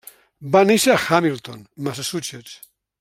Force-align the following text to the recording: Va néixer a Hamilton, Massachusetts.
Va 0.55 0.61
néixer 0.69 0.93
a 0.95 1.03
Hamilton, 1.09 1.61
Massachusetts. 1.89 2.57